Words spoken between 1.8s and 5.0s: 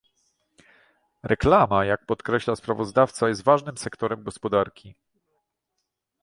jak podkreśla sprawozdawca- jest ważnym sektorem gospodarki